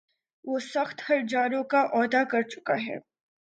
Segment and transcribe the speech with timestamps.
[0.45, 2.97] وہ سخت ہرجانوں کا وعدہ کر چُکا ہے